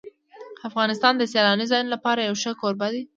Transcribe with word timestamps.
افغانستان 0.69 1.13
د 1.17 1.23
سیلاني 1.33 1.65
ځایونو 1.71 1.93
لپاره 1.95 2.19
یو 2.21 2.35
ښه 2.41 2.51
کوربه 2.61 2.87
دی. 2.93 3.01